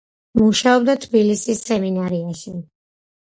[0.39, 2.55] მუშაობდა თბილისის სემინარიაში.